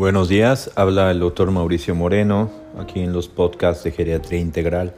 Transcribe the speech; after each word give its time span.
Buenos 0.00 0.30
días, 0.30 0.70
habla 0.76 1.10
el 1.10 1.20
doctor 1.20 1.50
Mauricio 1.50 1.94
Moreno 1.94 2.50
aquí 2.78 3.00
en 3.00 3.12
los 3.12 3.28
podcasts 3.28 3.84
de 3.84 3.92
Geriatría 3.92 4.40
Integral. 4.40 4.94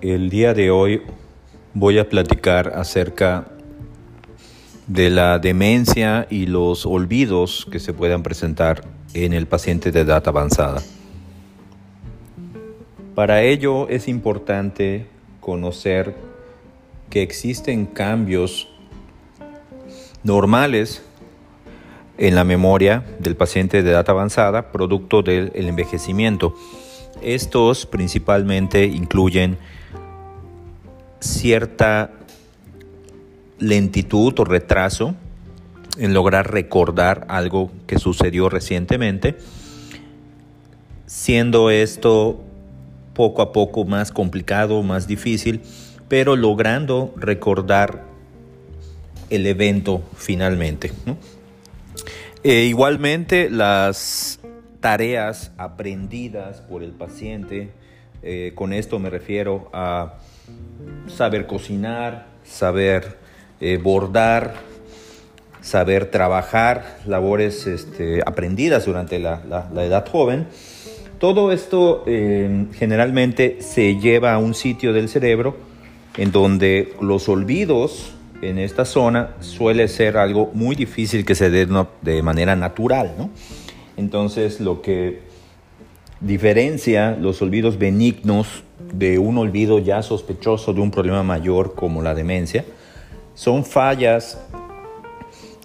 El 0.00 0.30
día 0.30 0.54
de 0.54 0.70
hoy 0.70 1.02
voy 1.74 1.98
a 1.98 2.08
platicar 2.08 2.72
acerca 2.76 3.46
de 4.86 5.10
la 5.10 5.38
demencia 5.38 6.26
y 6.30 6.46
los 6.46 6.86
olvidos 6.86 7.68
que 7.70 7.78
se 7.78 7.92
puedan 7.92 8.22
presentar 8.22 8.80
en 9.12 9.34
el 9.34 9.46
paciente 9.46 9.92
de 9.92 10.00
edad 10.00 10.26
avanzada. 10.26 10.80
Para 13.14 13.42
ello 13.42 13.86
es 13.90 14.08
importante 14.08 15.08
conocer 15.40 16.16
que 17.10 17.20
existen 17.20 17.84
cambios 17.84 18.66
normales 20.22 21.02
en 22.18 22.34
la 22.34 22.44
memoria 22.44 23.04
del 23.18 23.36
paciente 23.36 23.82
de 23.82 23.90
edad 23.90 24.08
avanzada 24.08 24.72
producto 24.72 25.22
del 25.22 25.50
envejecimiento. 25.54 26.54
Estos 27.22 27.86
principalmente 27.86 28.84
incluyen 28.84 29.58
cierta 31.20 32.10
lentitud 33.58 34.38
o 34.38 34.44
retraso 34.44 35.14
en 35.98 36.12
lograr 36.12 36.52
recordar 36.52 37.26
algo 37.28 37.70
que 37.86 37.98
sucedió 37.98 38.48
recientemente, 38.48 39.36
siendo 41.06 41.70
esto 41.70 42.42
poco 43.14 43.40
a 43.40 43.52
poco 43.52 43.84
más 43.84 44.12
complicado, 44.12 44.82
más 44.82 45.06
difícil, 45.06 45.62
pero 46.08 46.36
logrando 46.36 47.14
recordar 47.16 48.04
el 49.30 49.46
evento 49.46 50.02
finalmente. 50.16 50.92
E 52.48 52.66
igualmente 52.66 53.50
las 53.50 54.38
tareas 54.78 55.50
aprendidas 55.58 56.60
por 56.60 56.84
el 56.84 56.92
paciente, 56.92 57.70
eh, 58.22 58.52
con 58.54 58.72
esto 58.72 59.00
me 59.00 59.10
refiero 59.10 59.68
a 59.72 60.20
saber 61.08 61.48
cocinar, 61.48 62.28
saber 62.44 63.16
eh, 63.60 63.80
bordar, 63.82 64.54
saber 65.60 66.12
trabajar, 66.12 66.98
labores 67.04 67.66
este, 67.66 68.22
aprendidas 68.24 68.86
durante 68.86 69.18
la, 69.18 69.42
edad 69.78 70.08
joven. 70.08 70.46
Todo 71.18 71.50
esto 71.50 72.04
eh, 72.06 72.66
generalmente 72.74 73.56
se 73.60 73.96
lleva 73.96 74.34
a 74.34 74.38
un 74.38 74.54
sitio 74.54 74.92
del 74.92 75.08
cerebro 75.08 75.56
en 76.16 76.30
donde 76.30 76.94
los 77.00 77.28
olvidos 77.28 78.15
en 78.42 78.58
esta 78.58 78.84
zona 78.84 79.34
suele 79.40 79.88
ser 79.88 80.16
algo 80.16 80.50
muy 80.54 80.76
difícil 80.76 81.24
que 81.24 81.34
se 81.34 81.50
dé 81.50 81.66
de 82.02 82.22
manera 82.22 82.56
natural. 82.56 83.12
Entonces 83.96 84.60
lo 84.60 84.82
que 84.82 85.20
diferencia 86.20 87.16
los 87.20 87.42
olvidos 87.42 87.78
benignos 87.78 88.64
de 88.92 89.18
un 89.18 89.38
olvido 89.38 89.78
ya 89.78 90.02
sospechoso 90.02 90.72
de 90.72 90.80
un 90.80 90.90
problema 90.90 91.22
mayor 91.22 91.74
como 91.74 92.02
la 92.02 92.14
demencia 92.14 92.64
son 93.34 93.64
fallas 93.64 94.38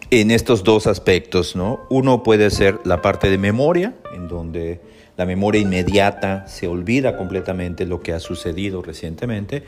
en 0.09 0.31
estos 0.31 0.63
dos 0.63 0.87
aspectos. 0.87 1.55
¿no? 1.55 1.79
Uno 1.89 2.23
puede 2.23 2.49
ser 2.49 2.79
la 2.83 3.01
parte 3.01 3.29
de 3.29 3.37
memoria, 3.37 3.95
en 4.13 4.27
donde 4.27 4.81
la 5.17 5.25
memoria 5.25 5.61
inmediata 5.61 6.47
se 6.47 6.67
olvida 6.67 7.17
completamente 7.17 7.85
lo 7.85 8.01
que 8.01 8.13
ha 8.13 8.19
sucedido 8.19 8.81
recientemente 8.81 9.63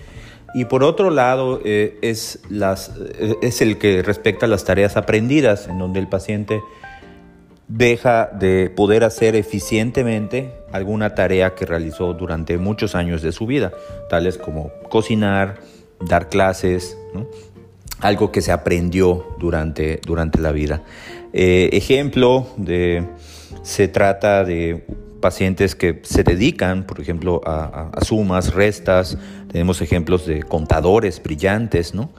y 0.53 0.65
por 0.65 0.83
otro 0.83 1.09
lado, 1.09 1.61
eh, 1.65 1.97
es, 2.01 2.39
las, 2.49 2.91
eh, 3.19 3.35
es 3.41 3.61
el 3.61 3.77
que 3.77 4.03
respecta 4.03 4.45
a 4.45 4.49
las 4.49 4.63
tareas 4.63 4.97
aprendidas, 4.97 5.67
en 5.67 5.79
donde 5.79 5.99
el 5.99 6.07
paciente 6.07 6.61
deja 7.67 8.27
de 8.27 8.69
poder 8.69 9.03
hacer 9.03 9.35
eficientemente 9.35 10.53
alguna 10.71 11.15
tarea 11.15 11.55
que 11.55 11.65
realizó 11.65 12.13
durante 12.13 12.57
muchos 12.57 12.93
años 12.93 13.21
de 13.21 13.31
su 13.31 13.47
vida, 13.47 13.71
tales 14.09 14.37
como 14.37 14.71
cocinar, 14.89 15.59
dar 15.99 16.29
clases, 16.29 16.97
algo 17.99 18.31
que 18.31 18.41
se 18.41 18.51
aprendió 18.51 19.35
durante, 19.39 20.01
durante 20.05 20.39
la 20.39 20.51
vida. 20.51 20.83
Eh, 21.31 21.69
ejemplo 21.73 22.47
de, 22.57 23.03
se 23.63 23.87
trata 23.87 24.43
de 24.43 24.85
pacientes 25.23 25.73
que 25.73 26.01
se 26.03 26.21
dedican, 26.23 26.83
por 26.83 26.99
ejemplo, 26.99 27.39
a, 27.45 27.89
sumas, 28.05 28.53
restas. 28.53 29.17
Tenemos 29.49 29.81
ejemplos 29.81 30.25
de 30.25 30.43
contadores 30.43 31.23
brillantes, 31.23 31.95
¿no? 31.95 32.11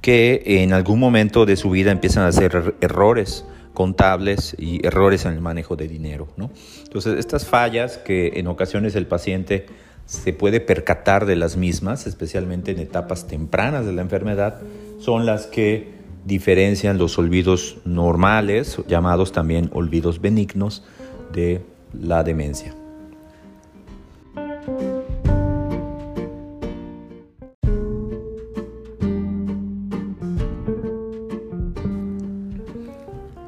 que 0.00 0.42
en 0.46 0.72
algún 0.72 1.00
momento 1.00 1.44
de 1.44 1.56
su 1.56 1.70
vida 1.70 1.90
empiezan 1.90 2.22
a 2.22 2.28
hacer 2.28 2.54
er, 2.54 2.74
errores 2.80 3.44
contables 3.74 4.54
y 4.58 4.86
errores 4.86 5.24
en 5.24 5.32
el 5.32 5.40
manejo 5.40 5.74
de 5.74 5.88
dinero. 5.88 6.28
¿no? 6.36 6.52
Entonces, 6.84 7.18
estas 7.18 7.46
fallas 7.46 7.98
que 7.98 8.34
en 8.36 8.46
ocasiones 8.46 8.94
el 8.94 9.08
paciente 9.08 9.66
se 10.06 10.32
puede 10.32 10.60
percatar 10.60 11.26
de 11.26 11.34
las 11.34 11.56
mismas, 11.56 12.06
especialmente 12.06 12.70
en 12.70 12.78
etapas 12.78 13.26
tempranas 13.26 13.86
de 13.86 13.92
la 13.92 14.02
enfermedad, 14.02 14.60
son 15.00 15.26
las 15.26 15.48
que 15.48 15.94
diferencian 16.24 16.96
los 16.96 17.18
olvidos 17.18 17.78
normales, 17.84 18.78
llamados 18.86 19.32
también 19.32 19.68
olvidos 19.72 20.20
benignos, 20.20 20.84
de 21.32 21.62
la 21.92 22.22
demencia. 22.22 22.74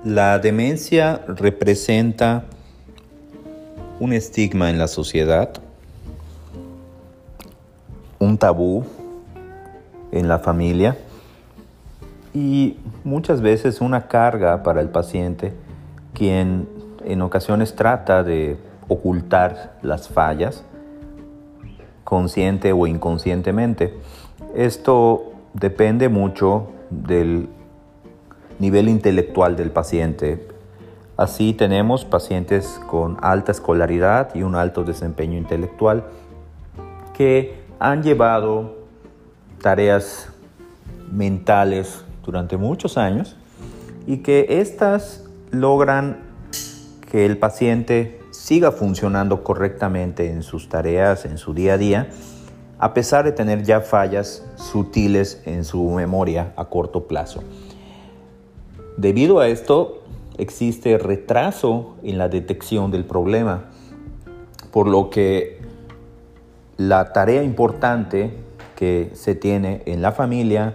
La 0.05 0.39
demencia 0.39 1.23
representa 1.27 2.45
un 4.01 4.13
estigma 4.13 4.69
en 4.69 4.79
la 4.79 4.87
sociedad, 4.87 5.51
un 8.19 8.37
tabú 8.37 8.85
en 10.13 10.29
la 10.29 10.39
familia 10.39 10.97
y 12.35 12.77
muchas 13.03 13.41
veces 13.41 13.81
una 13.81 14.07
carga 14.07 14.63
para 14.63 14.81
el 14.81 14.89
paciente 14.89 15.53
quien 16.13 16.69
en 17.05 17.23
ocasiones 17.23 17.75
trata 17.75 18.23
de 18.23 18.57
ocultar 18.89 19.79
las 19.83 20.09
fallas, 20.09 20.65
consciente 22.05 22.73
o 22.73 22.87
inconscientemente. 22.87 23.95
Esto 24.55 25.33
depende 25.53 26.09
mucho 26.09 26.69
del 26.91 27.49
nivel 28.59 28.89
intelectual 28.89 29.57
del 29.57 29.71
paciente. 29.71 30.47
Así 31.17 31.55
tenemos 31.55 32.05
pacientes 32.05 32.81
con 32.89 33.19
alta 33.23 33.53
escolaridad 33.53 34.35
y 34.35 34.43
un 34.43 34.55
alto 34.55 34.85
desempeño 34.85 35.39
intelectual 35.39 36.05
que 37.13 37.63
han 37.79 38.03
llevado 38.03 38.75
tareas 39.63 40.29
mentales 41.11 42.05
durante 42.25 42.57
muchos 42.57 42.99
años 42.99 43.37
y 44.07 44.19
que 44.19 44.61
éstas 44.61 45.25
logran 45.51 46.34
que 47.15 47.25
el 47.25 47.39
paciente 47.39 48.19
siga 48.33 48.73
funcionando 48.73 49.45
correctamente 49.45 50.33
en 50.33 50.43
sus 50.43 50.69
tareas, 50.69 51.25
en 51.25 51.39
su 51.39 51.55
día 51.55 51.75
a 51.75 51.79
día, 51.79 52.09
a 52.77 52.93
pesar 52.93 53.25
de 53.25 53.31
tener 53.31 53.63
ya 53.63 53.83
fallas 53.83 54.45
sutiles 54.57 55.41
en 55.45 55.63
su 55.63 55.91
memoria 55.91 56.53
a 56.57 56.65
corto 56.65 57.07
plazo. 57.07 57.45
Debido 58.97 59.39
a 59.39 59.47
esto, 59.47 60.03
existe 60.39 60.99
retraso 60.99 61.95
en 62.03 62.19
la 62.19 62.29
detección 62.29 62.91
del 62.91 63.05
problema, 63.05 63.71
por 64.73 64.89
lo 64.89 65.09
que 65.09 65.61
la 66.77 67.13
tarea 67.13 67.45
importante 67.45 68.35
que 68.75 69.13
se 69.15 69.37
tiene 69.37 69.85
en 69.87 70.03
la 70.03 70.11
familia, 70.11 70.75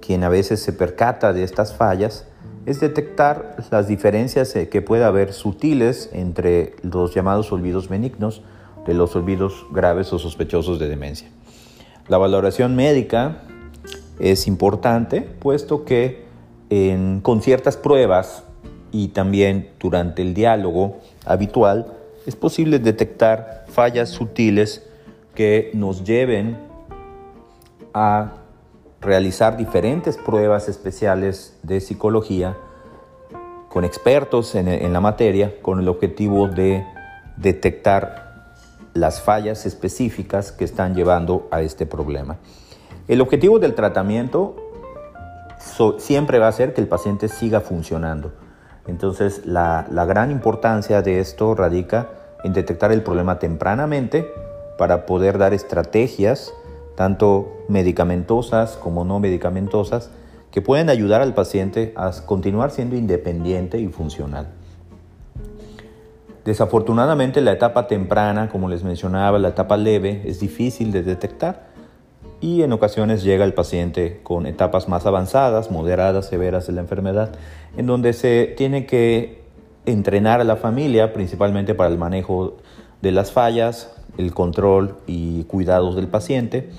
quien 0.00 0.24
a 0.24 0.30
veces 0.30 0.62
se 0.62 0.72
percata 0.72 1.34
de 1.34 1.42
estas 1.42 1.74
fallas, 1.74 2.26
es 2.66 2.80
detectar 2.80 3.56
las 3.70 3.88
diferencias 3.88 4.54
eh, 4.56 4.68
que 4.68 4.82
puede 4.82 5.04
haber 5.04 5.32
sutiles 5.32 6.10
entre 6.12 6.74
los 6.82 7.14
llamados 7.14 7.52
olvidos 7.52 7.88
benignos 7.88 8.42
de 8.86 8.94
los 8.94 9.14
olvidos 9.16 9.66
graves 9.72 10.12
o 10.12 10.18
sospechosos 10.18 10.78
de 10.78 10.88
demencia. 10.88 11.28
La 12.08 12.18
valoración 12.18 12.76
médica 12.76 13.42
es 14.18 14.46
importante 14.46 15.22
puesto 15.22 15.84
que 15.84 16.24
con 17.22 17.40
ciertas 17.40 17.76
pruebas 17.76 18.42
y 18.90 19.08
también 19.08 19.70
durante 19.78 20.22
el 20.22 20.34
diálogo 20.34 20.98
habitual 21.24 21.86
es 22.26 22.36
posible 22.36 22.78
detectar 22.78 23.64
fallas 23.68 24.10
sutiles 24.10 24.82
que 25.34 25.70
nos 25.74 26.04
lleven 26.04 26.56
a 27.92 28.43
realizar 29.04 29.56
diferentes 29.56 30.16
pruebas 30.16 30.68
especiales 30.68 31.56
de 31.62 31.80
psicología 31.80 32.56
con 33.68 33.84
expertos 33.84 34.54
en, 34.54 34.92
la 34.92 35.00
materia 35.00 35.60
con 35.60 35.80
el 35.80 35.88
objetivo 35.88 36.48
de 36.48 36.84
detectar 37.36 38.54
las 38.94 39.20
fallas 39.20 39.66
específicas 39.66 40.52
que 40.52 40.64
están 40.64 40.94
llevando 40.94 41.48
a 41.50 41.60
este 41.60 41.84
problema. 41.84 42.36
El 43.08 43.20
objetivo 43.20 43.58
del 43.58 43.74
tratamiento 43.74 44.56
siempre 45.98 46.38
va 46.38 46.48
a 46.48 46.52
ser 46.52 46.72
que 46.72 46.80
el 46.80 46.86
paciente 46.88 47.28
siga 47.28 47.60
funcionando. 47.60 48.32
Entonces 48.86 49.44
la, 49.44 49.86
gran 49.90 50.30
importancia 50.30 51.02
de 51.02 51.20
esto 51.20 51.54
radica 51.54 52.08
en 52.44 52.52
detectar 52.52 52.92
el 52.92 53.02
problema 53.02 53.38
tempranamente 53.38 54.30
para 54.78 55.06
poder 55.06 55.38
dar 55.38 55.52
estrategias, 55.54 56.52
tanto 56.96 57.64
medicamentosas 57.68 58.76
como 58.76 59.04
no 59.04 59.20
medicamentosas, 59.20 60.10
que 60.50 60.62
pueden 60.62 60.88
ayudar 60.88 61.20
al 61.20 61.34
paciente 61.34 61.92
a 61.96 62.12
continuar 62.26 62.70
siendo 62.70 62.96
independiente 62.96 63.78
y 63.78 63.88
funcional. 63.88 64.48
Desafortunadamente 66.44 67.40
la 67.40 67.52
etapa 67.52 67.86
temprana, 67.86 68.48
como 68.50 68.68
les 68.68 68.84
mencionaba, 68.84 69.38
la 69.38 69.48
etapa 69.48 69.76
leve, 69.76 70.22
es 70.26 70.40
difícil 70.40 70.92
de 70.92 71.02
detectar 71.02 71.68
y 72.40 72.62
en 72.62 72.72
ocasiones 72.72 73.24
llega 73.24 73.46
el 73.46 73.54
paciente 73.54 74.20
con 74.22 74.46
etapas 74.46 74.86
más 74.86 75.06
avanzadas, 75.06 75.70
moderadas, 75.70 76.26
severas 76.26 76.66
de 76.66 76.74
la 76.74 76.82
enfermedad, 76.82 77.32
en 77.78 77.86
donde 77.86 78.12
se 78.12 78.52
tiene 78.56 78.84
que 78.84 79.42
entrenar 79.86 80.42
a 80.42 80.44
la 80.44 80.56
familia 80.56 81.14
principalmente 81.14 81.74
para 81.74 81.88
el 81.90 81.96
manejo 81.96 82.58
de 83.00 83.12
las 83.12 83.32
fallas, 83.32 83.93
el 84.18 84.32
control 84.32 84.96
y 85.06 85.44
cuidados 85.44 85.96
del 85.96 86.08
paciente, 86.08 86.70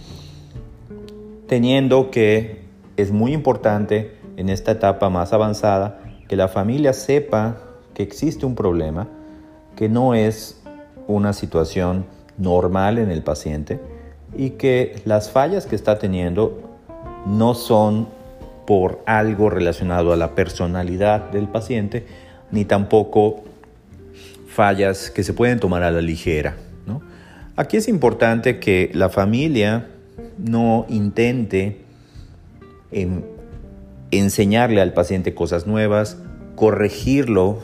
teniendo 1.47 2.11
que 2.11 2.61
es 2.97 3.11
muy 3.11 3.33
importante 3.33 4.15
en 4.37 4.49
esta 4.49 4.71
etapa 4.71 5.09
más 5.09 5.33
avanzada 5.33 6.01
que 6.27 6.35
la 6.35 6.47
familia 6.47 6.93
sepa 6.93 7.57
que 7.93 8.03
existe 8.03 8.45
un 8.45 8.55
problema, 8.55 9.07
que 9.75 9.89
no 9.89 10.13
es 10.13 10.61
una 11.07 11.33
situación 11.33 12.05
normal 12.37 12.97
en 12.97 13.11
el 13.11 13.23
paciente 13.23 13.79
y 14.35 14.51
que 14.51 15.01
las 15.05 15.29
fallas 15.29 15.65
que 15.65 15.75
está 15.75 15.99
teniendo 15.99 16.59
no 17.25 17.53
son 17.53 18.07
por 18.65 19.01
algo 19.05 19.49
relacionado 19.49 20.11
a 20.11 20.17
la 20.17 20.35
personalidad 20.35 21.31
del 21.31 21.47
paciente, 21.47 22.05
ni 22.51 22.65
tampoco 22.65 23.43
fallas 24.47 25.11
que 25.11 25.23
se 25.23 25.33
pueden 25.33 25.59
tomar 25.59 25.83
a 25.83 25.91
la 25.91 26.01
ligera. 26.01 26.55
Aquí 27.57 27.77
es 27.77 27.87
importante 27.87 28.59
que 28.59 28.91
la 28.93 29.09
familia 29.09 29.87
no 30.37 30.85
intente 30.89 31.81
enseñarle 34.11 34.81
al 34.81 34.93
paciente 34.93 35.33
cosas 35.33 35.65
nuevas, 35.65 36.17
corregirlo 36.55 37.59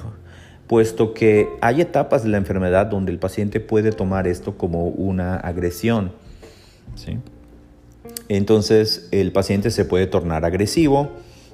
puesto 0.68 1.14
que 1.14 1.50
hay 1.60 1.82
etapas 1.82 2.24
de 2.24 2.30
la 2.30 2.38
enfermedad 2.38 2.86
donde 2.86 3.12
el 3.12 3.20
paciente 3.20 3.60
puede 3.60 3.92
tomar 3.92 4.26
esto 4.26 4.58
como 4.58 4.88
una 4.88 5.36
agresión. 5.36 6.14
Entonces 8.30 9.10
el 9.12 9.34
paciente 9.34 9.72
se 9.72 9.84
puede 9.84 10.08
tornar 10.08 10.46
agresivo, 10.46 11.12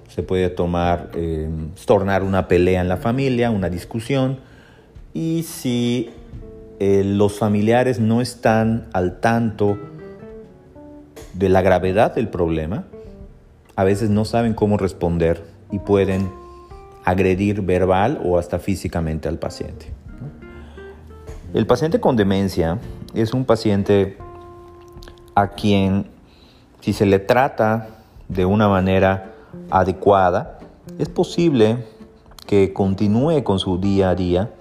se 0.07 0.21
puede 0.21 0.49
tomar, 0.49 1.09
eh, 1.15 1.49
tornar 1.87 2.21
una 2.21 2.47
pelea 2.47 2.81
en 2.81 2.87
la 2.87 2.97
familia, 2.97 3.49
una 3.49 3.71
discusión, 3.71 4.37
y 5.15 5.43
si 5.43 6.11
eh, 6.79 7.03
los 7.03 7.37
familiares 7.37 7.99
no 7.99 8.21
están 8.21 8.87
al 8.93 9.19
tanto 9.19 9.77
de 11.33 11.49
la 11.49 11.61
gravedad 11.61 12.13
del 12.15 12.29
problema, 12.29 12.85
a 13.75 13.83
veces 13.83 14.09
no 14.09 14.25
saben 14.25 14.53
cómo 14.53 14.77
responder 14.77 15.43
y 15.71 15.79
pueden 15.79 16.31
agredir 17.03 17.61
verbal 17.61 18.19
o 18.23 18.37
hasta 18.37 18.59
físicamente 18.59 19.27
al 19.27 19.39
paciente. 19.39 19.87
El 21.53 21.65
paciente 21.65 21.99
con 21.99 22.15
demencia 22.15 22.79
es 23.13 23.33
un 23.33 23.45
paciente 23.45 24.17
a 25.33 25.49
quien 25.49 26.07
si 26.81 26.93
se 26.93 27.05
le 27.05 27.19
trata 27.19 27.89
de 28.27 28.45
una 28.45 28.67
manera 28.67 29.33
adecuada, 29.69 30.59
es 30.99 31.09
posible 31.09 31.85
que 32.45 32.73
continúe 32.73 33.43
con 33.43 33.59
su 33.59 33.77
día 33.77 34.09
a 34.09 34.15
día 34.15 34.51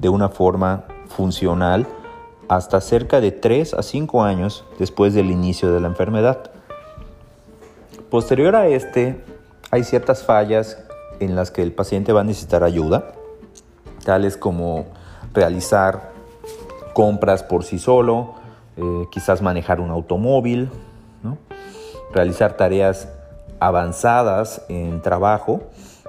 de 0.00 0.08
una 0.08 0.28
forma 0.28 0.84
funcional 1.10 1.86
hasta 2.48 2.80
cerca 2.80 3.20
de 3.20 3.30
3 3.30 3.74
a 3.74 3.82
5 3.82 4.22
años 4.24 4.64
después 4.78 5.14
del 5.14 5.30
inicio 5.30 5.72
de 5.72 5.80
la 5.80 5.88
enfermedad. 5.88 6.50
Posterior 8.10 8.56
a 8.56 8.66
este, 8.66 9.22
hay 9.70 9.84
ciertas 9.84 10.24
fallas 10.24 10.78
en 11.20 11.36
las 11.36 11.50
que 11.50 11.62
el 11.62 11.72
paciente 11.72 12.12
va 12.12 12.22
a 12.22 12.24
necesitar 12.24 12.64
ayuda, 12.64 13.12
tales 14.04 14.36
como 14.36 14.86
realizar 15.32 16.10
compras 16.92 17.42
por 17.42 17.62
sí 17.62 17.78
solo, 17.78 18.34
eh, 18.76 19.04
quizás 19.12 19.42
manejar 19.42 19.80
un 19.80 19.90
automóvil, 19.90 20.70
realizar 22.12 22.56
tareas 22.56 23.08
avanzadas 23.60 24.62
en 24.68 25.00
trabajo, 25.02 25.62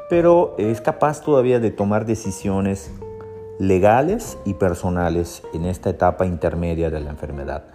pero 0.09 0.55
es 0.57 0.81
capaz 0.81 1.21
todavía 1.21 1.59
de 1.59 1.69
tomar 1.69 2.05
decisiones 2.05 2.91
legales 3.61 4.39
y 4.43 4.55
personales 4.55 5.43
en 5.53 5.65
esta 5.65 5.91
etapa 5.91 6.25
intermedia 6.25 6.89
de 6.89 6.99
la 6.99 7.11
enfermedad. 7.11 7.65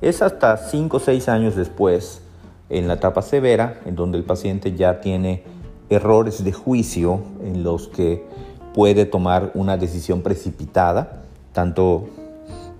Es 0.00 0.22
hasta 0.22 0.56
5 0.56 0.96
o 0.96 1.00
6 1.00 1.28
años 1.28 1.54
después, 1.54 2.22
en 2.70 2.88
la 2.88 2.94
etapa 2.94 3.20
severa, 3.20 3.78
en 3.84 3.96
donde 3.96 4.16
el 4.16 4.24
paciente 4.24 4.72
ya 4.74 5.02
tiene 5.02 5.42
errores 5.90 6.42
de 6.42 6.52
juicio 6.54 7.20
en 7.44 7.62
los 7.64 7.88
que 7.88 8.24
puede 8.72 9.04
tomar 9.04 9.50
una 9.52 9.76
decisión 9.76 10.22
precipitada, 10.22 11.24
tanto 11.52 12.08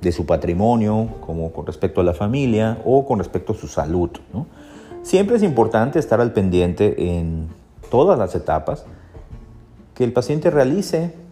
de 0.00 0.10
su 0.10 0.24
patrimonio 0.24 1.08
como 1.20 1.52
con 1.52 1.66
respecto 1.66 2.00
a 2.00 2.04
la 2.04 2.14
familia 2.14 2.78
o 2.86 3.04
con 3.04 3.18
respecto 3.18 3.52
a 3.52 3.56
su 3.56 3.68
salud. 3.68 4.08
Siempre 5.02 5.36
es 5.36 5.42
importante 5.42 5.98
estar 5.98 6.22
al 6.22 6.32
pendiente 6.32 7.18
en 7.18 7.48
todas 7.90 8.18
las 8.18 8.34
etapas 8.34 8.86
que 9.92 10.04
el 10.04 10.14
paciente 10.14 10.50
realice 10.50 11.25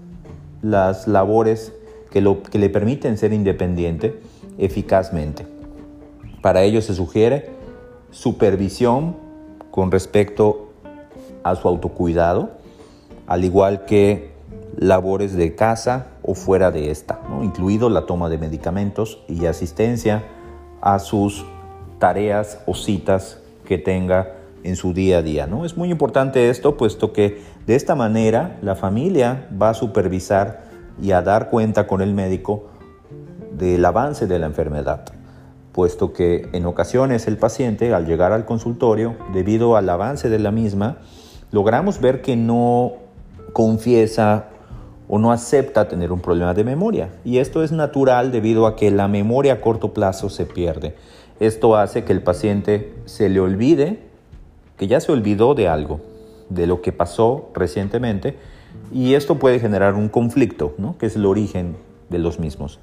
las 0.65 1.07
labores 1.07 1.73
que, 2.11 2.23
lo, 2.23 2.43
que 2.43 2.59
le 2.59 2.71
permiten 2.71 3.19
ser 3.19 3.33
independiente 3.33 4.19
eficazmente. 4.57 5.47
Para 6.41 6.63
ello 6.63 6.81
se 6.81 6.95
sugiere 6.95 7.51
supervisión 8.11 9.17
con 9.71 9.91
respecto 9.91 10.71
a 11.43 11.55
su 11.57 11.69
autocuidado, 11.69 12.51
al 13.27 13.45
igual 13.45 13.85
que 13.85 14.33
labores 14.77 15.35
de 15.35 15.55
casa 15.55 16.07
o 16.23 16.35
fuera 16.35 16.71
de 16.71 16.91
esta, 16.91 17.21
incluido 17.43 17.91
la 17.91 18.07
toma 18.07 18.29
de 18.29 18.39
medicamentos 18.39 19.21
y 19.29 19.47
asistencia 19.47 20.25
a 20.81 20.99
sus 20.99 21.45
tareas 21.99 22.59
o 22.67 22.75
citas 22.75 23.39
que 23.67 23.77
tenga 23.77 24.33
en 24.65 24.77
su 24.77 24.93
día 24.93 25.19
a 25.19 25.23
día. 25.23 25.47
¿no? 25.47 25.65
Es 25.65 25.77
muy 25.77 25.91
importante 25.91 26.51
esto, 26.51 26.77
puesto 26.77 27.13
que 27.13 27.43
de 27.67 27.77
esta 27.77 27.95
manera 27.95 28.59
la 28.63 28.75
familia 28.75 29.47
va 29.61 29.71
a 29.71 29.75
supervisar 29.75 30.65
y 31.01 31.13
a 31.13 31.23
dar 31.23 31.51
cuenta 31.51 31.87
con 31.87 32.01
el 32.01 32.15
médico 32.15 32.65
del 33.53 33.85
avance 33.85 34.27
de 34.27 34.39
la 34.39 34.47
enfermedad, 34.47 35.05
puesto 35.73 36.13
que 36.13 36.49
en 36.53 36.67
ocasiones 36.67 37.29
el 37.29 37.37
paciente 37.37 37.95
al 37.95 38.07
llegar 38.07 38.33
al 38.33 38.45
consultorio, 38.45 39.17
debido 39.33 39.77
al 39.77 39.89
avance 39.89 40.29
de 40.29 40.39
la 40.39 40.51
misma, 40.51 40.99
logramos 41.53 42.01
ver 42.01 42.23
que 42.23 42.37
no 42.37 42.95
confiesa 43.53 44.49
o 45.07 45.19
no 45.19 45.31
acepta 45.31 45.87
tener 45.87 46.11
un 46.11 46.21
problema 46.21 46.55
de 46.55 46.65
memoria. 46.65 47.11
Y 47.25 47.39
esto 47.39 47.63
es 47.63 47.73
natural 47.73 48.33
debido 48.33 48.67
a 48.67 48.75
que 48.75 48.91
la 48.91 49.07
memoria 49.07 49.55
a 49.55 49.61
corto 49.61 49.93
plazo 49.93 50.31
se 50.31 50.47
pierde. 50.47 50.95
Esto 51.41 51.77
hace 51.77 52.05
que 52.05 52.13
el 52.13 52.23
paciente 52.23 52.95
se 53.05 53.29
le 53.29 53.41
olvide 53.41 54.14
que 54.77 54.87
ya 54.87 55.01
se 55.01 55.13
olvidó 55.13 55.55
de 55.55 55.69
algo, 55.69 56.01
de 56.49 56.67
lo 56.67 56.83
que 56.83 56.93
pasó 56.93 57.51
recientemente, 57.55 58.37
y 58.93 59.15
esto 59.15 59.39
puede 59.39 59.61
generar 59.61 59.95
un 59.95 60.09
conflicto, 60.09 60.75
¿no? 60.79 60.99
que 60.99 61.07
es 61.07 61.17
el 61.17 61.27
origen 61.27 61.77
de 62.11 62.19
los 62.19 62.39
mismos. 62.39 62.81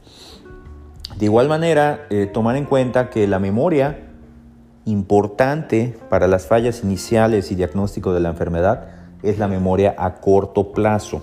De 1.18 1.26
igual 1.26 1.50
manera, 1.50 2.06
eh, 2.10 2.26
tomar 2.26 2.56
en 2.56 2.66
cuenta 2.66 3.10
que 3.10 3.28
la 3.28 3.40
memoria 3.40 4.08
importante 4.86 5.96
para 6.10 6.28
las 6.28 6.48
fallas 6.48 6.84
iniciales 6.84 7.52
y 7.52 7.56
diagnóstico 7.56 8.14
de 8.14 8.20
la 8.20 8.30
enfermedad 8.30 8.88
es 9.22 9.38
la 9.38 9.48
memoria 9.48 9.94
a 9.98 10.16
corto 10.16 10.72
plazo. 10.72 11.22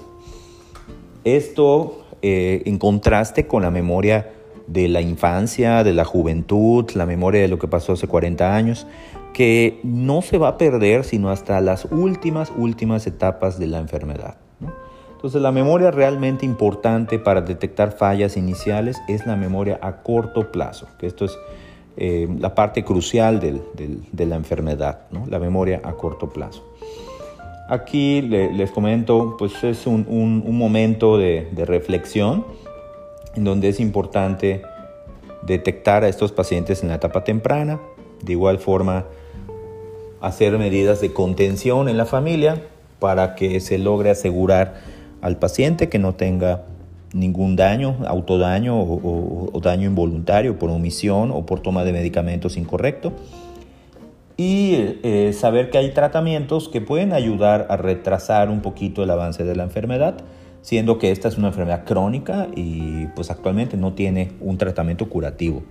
Esto 1.24 2.04
eh, 2.22 2.62
en 2.66 2.78
contraste 2.78 3.46
con 3.46 3.62
la 3.62 3.70
memoria 3.70 4.30
de 4.66 4.88
la 4.88 5.00
infancia, 5.00 5.82
de 5.82 5.94
la 5.94 6.04
juventud, 6.04 6.90
la 6.94 7.06
memoria 7.06 7.40
de 7.40 7.48
lo 7.48 7.58
que 7.58 7.68
pasó 7.68 7.94
hace 7.94 8.06
40 8.06 8.54
años, 8.54 8.86
que 9.32 9.80
no 9.82 10.22
se 10.22 10.38
va 10.38 10.48
a 10.48 10.58
perder 10.58 11.04
sino 11.04 11.30
hasta 11.30 11.60
las 11.60 11.86
últimas, 11.86 12.52
últimas 12.56 13.06
etapas 13.06 13.58
de 13.58 13.66
la 13.66 13.78
enfermedad. 13.78 14.36
Entonces 15.12 15.42
la 15.42 15.50
memoria 15.50 15.90
realmente 15.90 16.46
importante 16.46 17.18
para 17.18 17.40
detectar 17.40 17.90
fallas 17.90 18.36
iniciales 18.36 19.02
es 19.08 19.26
la 19.26 19.34
memoria 19.34 19.80
a 19.82 20.02
corto 20.02 20.52
plazo, 20.52 20.86
que 20.96 21.08
esto 21.08 21.24
es 21.24 21.36
eh, 21.96 22.28
la 22.38 22.54
parte 22.54 22.84
crucial 22.84 23.40
de 23.40 24.26
la 24.26 24.36
enfermedad, 24.36 25.00
la 25.28 25.40
memoria 25.40 25.80
a 25.82 25.94
corto 25.94 26.28
plazo. 26.28 26.64
Aquí 27.68 28.22
les 28.22 28.70
comento, 28.70 29.34
pues 29.36 29.64
es 29.64 29.88
un, 29.88 30.44
momento 30.56 31.18
de, 31.18 31.48
de, 31.50 31.64
reflexión 31.64 32.46
en 33.34 33.42
donde 33.42 33.68
es 33.68 33.80
importante 33.80 34.62
detectar 35.42 36.04
a 36.04 36.08
estos 36.08 36.30
pacientes 36.30 36.84
en 36.84 36.90
la 36.90 36.94
etapa 36.94 37.24
temprana, 37.24 37.80
de 38.22 38.32
igual 38.32 38.58
forma 38.58 39.06
hacer 40.20 40.58
medidas 40.58 41.00
de 41.00 41.12
contención 41.12 41.88
en 41.88 41.96
la 41.96 42.06
familia 42.06 42.62
para 42.98 43.34
que 43.34 43.60
se 43.60 43.78
logre 43.78 44.10
asegurar 44.10 44.74
al 45.20 45.36
paciente 45.36 45.88
que 45.88 45.98
no 45.98 46.14
tenga 46.14 46.64
ningún 47.12 47.56
daño, 47.56 47.96
autodaño 48.06 48.80
o, 48.80 49.60
daño 49.62 49.88
involuntario 49.88 50.58
por 50.58 50.70
omisión 50.70 51.30
o 51.30 51.46
por 51.46 51.60
toma 51.60 51.84
de 51.84 51.92
medicamentos 51.92 52.56
incorrecto. 52.56 53.12
Y 54.36 54.98
eh, 55.02 55.32
saber 55.32 55.70
que 55.70 55.78
hay 55.78 55.90
tratamientos 55.90 56.68
que 56.68 56.80
pueden 56.80 57.12
ayudar 57.12 57.66
a 57.70 57.76
retrasar 57.76 58.50
un 58.50 58.60
poquito 58.60 59.02
el 59.02 59.10
avance 59.10 59.42
de 59.42 59.56
la 59.56 59.64
enfermedad, 59.64 60.18
siendo 60.62 60.98
que 60.98 61.10
esta 61.10 61.26
es 61.26 61.38
una 61.38 61.48
enfermedad 61.48 61.84
crónica 61.84 62.46
y 62.54 63.06
pues 63.16 63.30
actualmente 63.30 63.76
no 63.76 63.94
tiene 63.94 64.32
un 64.40 64.56
tratamiento 64.56 65.08
curativo. 65.08 65.62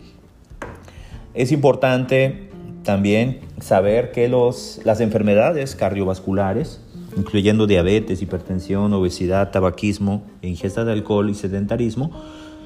Es 1.37 1.53
importante 1.53 2.49
también 2.83 3.39
saber 3.61 4.11
que 4.11 4.27
los, 4.27 4.81
las 4.83 4.99
enfermedades 4.99 5.75
cardiovasculares 5.75 6.81
incluyendo 7.17 7.67
diabetes, 7.67 8.21
hipertensión, 8.21 8.93
obesidad, 8.93 9.51
tabaquismo, 9.51 10.23
ingesta 10.41 10.85
de 10.85 10.93
alcohol 10.93 11.29
y 11.29 11.33
sedentarismo, 11.33 12.11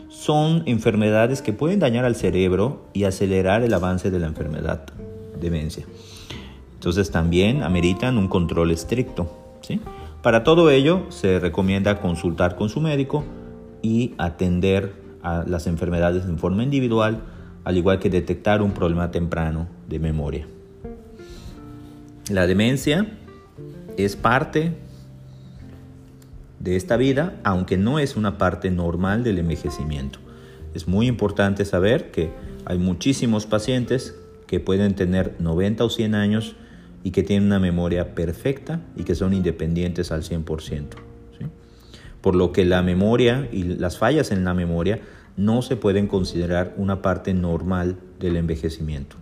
son 0.10 0.64
enfermedades 0.66 1.42
que 1.42 1.54
pueden 1.54 1.80
dañar 1.80 2.06
al 2.06 2.16
cerebro 2.16 2.86
y 2.94 3.06
acelerar 3.06 3.64
el 3.64 3.74
avance 3.74 4.12
de 4.12 4.20
la 4.20 4.28
enfermedad, 4.28 4.82
demencia. 5.40 5.86
Entonces 6.74 7.12
también 7.12 7.64
ameritan 7.64 8.18
un 8.18 8.28
control 8.28 8.72
estricto. 8.72 9.32
Para 10.22 10.44
todo 10.44 10.70
ello 10.70 11.06
se 11.10 11.40
recomienda 11.40 12.02
consultar 12.02 12.56
con 12.56 12.70
su 12.70 12.82
médico 12.82 13.24
y 13.82 14.14
atender 14.18 14.94
a 15.24 15.44
las 15.48 15.66
enfermedades 15.66 16.26
en 16.26 16.38
forma 16.38 16.64
individual, 16.64 17.22
al 17.64 17.78
igual 17.78 18.00
que 18.00 18.10
detectar 18.10 18.62
un 18.62 18.72
problema 18.72 19.12
temprano 19.12 19.68
de 19.88 20.00
memoria. 20.00 20.48
La 22.30 22.48
demencia 22.48 23.08
es 23.98 24.16
parte 24.16 24.74
de 26.60 26.76
esta 26.76 26.98
vida, 26.98 27.36
aunque 27.44 27.78
no 27.78 28.00
es 28.00 28.16
una 28.16 28.38
parte 28.38 28.72
normal 28.72 29.24
del 29.24 29.40
envejecimiento. 29.40 30.20
Es 30.74 30.88
muy 30.88 31.08
importante 31.08 31.66
saber 31.66 32.12
que 32.12 32.32
hay 32.66 32.78
muchísimos 32.78 33.46
pacientes 33.46 34.16
que 34.48 34.60
pueden 34.60 34.96
tener 34.96 35.36
90 35.40 35.84
o 35.84 35.90
100 35.90 36.16
años 36.16 36.56
y 37.04 37.12
que 37.12 37.24
tienen 37.24 37.48
una 37.48 37.60
memoria 37.60 38.14
perfecta 38.14 38.82
y 38.96 39.04
que 39.04 39.16
son 39.16 39.34
independientes 39.34 40.12
al 40.12 40.24
100%. 40.24 40.86
Por 42.22 42.36
lo 42.36 42.52
que 42.52 42.66
la 42.66 42.84
memoria 42.84 43.50
y 43.52 43.64
las 43.64 43.98
fallas 43.98 44.32
en 44.32 44.44
la 44.46 44.54
memoria 44.54 45.00
no 45.38 45.62
se 45.62 45.76
pueden 45.76 46.08
considerar 46.08 46.74
una 46.78 47.02
parte 47.02 47.34
normal 47.34 47.98
del 48.20 48.38
envejecimiento. 48.38 49.16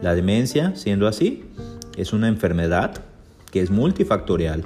La 0.00 0.14
demencia, 0.14 0.74
siendo 0.74 1.06
así, 1.06 1.44
es 1.96 2.12
una 2.12 2.28
enfermedad 2.28 3.04
que 3.50 3.60
es 3.60 3.70
multifactorial 3.70 4.64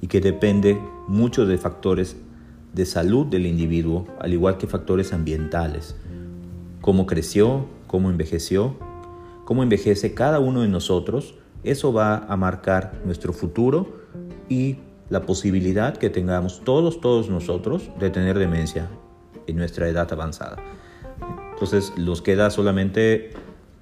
y 0.00 0.06
que 0.06 0.20
depende 0.20 0.78
mucho 1.06 1.46
de 1.46 1.58
factores 1.58 2.16
de 2.72 2.86
salud 2.86 3.26
del 3.26 3.46
individuo, 3.46 4.06
al 4.20 4.32
igual 4.32 4.58
que 4.58 4.66
factores 4.66 5.12
ambientales. 5.12 5.96
Cómo 6.80 7.06
creció, 7.06 7.66
cómo 7.86 8.10
envejeció, 8.10 8.76
cómo 9.44 9.62
envejece 9.62 10.14
cada 10.14 10.38
uno 10.38 10.62
de 10.62 10.68
nosotros, 10.68 11.34
eso 11.64 11.92
va 11.92 12.18
a 12.18 12.36
marcar 12.36 13.00
nuestro 13.04 13.32
futuro 13.32 13.98
y 14.48 14.76
la 15.10 15.22
posibilidad 15.22 15.96
que 15.96 16.10
tengamos 16.10 16.62
todos, 16.64 17.00
todos 17.00 17.28
nosotros 17.28 17.90
de 17.98 18.10
tener 18.10 18.38
demencia 18.38 18.88
en 19.48 19.56
nuestra 19.56 19.88
edad 19.88 20.12
avanzada. 20.12 20.56
Entonces, 21.52 21.92
nos 21.96 22.22
queda 22.22 22.50
solamente 22.50 23.32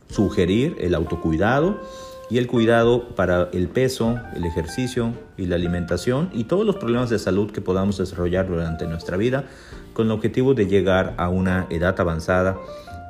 sugerir 0.08 0.76
el 0.80 0.94
autocuidado 0.94 1.80
y 2.28 2.38
el 2.38 2.46
cuidado 2.46 3.14
para 3.14 3.48
el 3.52 3.68
peso, 3.68 4.18
el 4.34 4.44
ejercicio 4.44 5.12
y 5.36 5.46
la 5.46 5.56
alimentación 5.56 6.30
y 6.32 6.44
todos 6.44 6.66
los 6.66 6.76
problemas 6.76 7.10
de 7.10 7.18
salud 7.18 7.50
que 7.52 7.60
podamos 7.60 7.98
desarrollar 7.98 8.48
durante 8.48 8.86
nuestra 8.86 9.16
vida 9.16 9.44
con 9.92 10.06
el 10.06 10.12
objetivo 10.12 10.54
de 10.54 10.66
llegar 10.66 11.14
a 11.18 11.28
una 11.28 11.66
edad 11.70 11.98
avanzada, 12.00 12.56